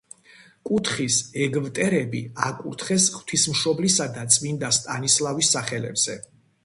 კუთხის 0.67 1.17
ეგვტერები 1.47 2.21
აკურთხეს 2.47 3.05
ღვთისმშობლისა 3.17 4.09
და 4.17 4.25
წმინდა 4.37 4.73
სტანისლავის 4.79 5.53
სახელებზე. 5.59 6.19